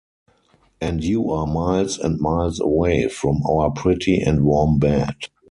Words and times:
And 0.81 1.03
you 1.03 1.29
are 1.29 1.45
miles 1.45 1.99
and 1.99 2.19
miles 2.19 2.59
away 2.59 3.07
from 3.07 3.41
your 3.45 3.69
pretty 3.69 4.19
and 4.19 4.43
warm 4.43 4.79
bed. 4.79 5.13